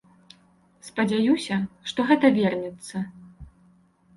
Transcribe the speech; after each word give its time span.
Спадзяюся, 0.87 1.55
што 1.91 2.07
гэта 2.13 2.27
вернецца. 2.41 2.95